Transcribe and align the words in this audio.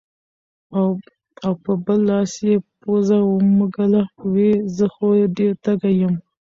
او 1.45 1.51
پۀ 1.63 1.71
بل 1.85 1.99
لاس 2.09 2.33
يې 2.47 2.55
پوزه 2.81 3.17
ومږله 3.25 4.03
وې 4.33 4.51
زۀ 4.75 4.87
خو 4.93 5.07
ډېر 5.37 5.53
تږے 5.63 5.91
يم 5.99 6.15